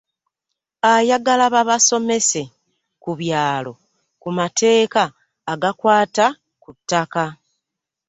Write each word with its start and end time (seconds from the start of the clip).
Ayagala 0.93 1.45
babasomese 1.53 2.41
ku 3.03 3.11
byalo 3.19 3.71
ku 4.21 4.29
mateeka 4.37 5.03
agakwata 5.53 6.25
ku 6.61 6.69
ttaka 6.77 7.23